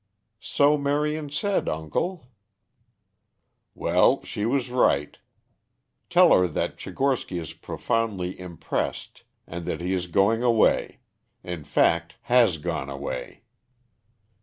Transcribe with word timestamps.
"So 0.39 0.79
Marion 0.79 1.29
said, 1.29 1.69
uncle." 1.69 2.31
"Well, 3.75 4.23
she 4.23 4.47
was 4.47 4.71
right. 4.71 5.15
Tell 6.09 6.33
her 6.35 6.47
that 6.47 6.77
Tchigorsky 6.79 7.37
is 7.39 7.53
profoundly 7.53 8.39
impressed 8.39 9.21
and 9.45 9.63
that 9.67 9.79
he 9.79 9.93
is 9.93 10.07
going 10.07 10.41
away; 10.41 11.01
in 11.43 11.63
fact, 11.65 12.15
has 12.23 12.57
gone 12.57 12.89
away. 12.89 13.43